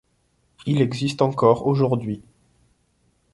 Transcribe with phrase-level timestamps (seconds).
[0.65, 2.23] Il existe encore aujourd’hui.